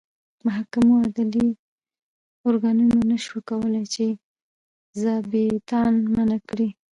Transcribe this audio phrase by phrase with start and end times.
[0.45, 1.47] محاکمو او عدلي
[2.49, 4.05] ارګانونو نه شوای کولای چې
[5.01, 6.69] ظابیطان منع کړي.